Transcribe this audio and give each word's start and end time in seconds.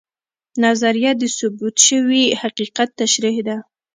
نظریه 0.63 1.11
د 1.21 1.23
ثبوت 1.37 1.75
شوي 1.87 2.23
حقیقت 2.41 2.89
تشریح 3.01 3.37
ده 3.47 3.57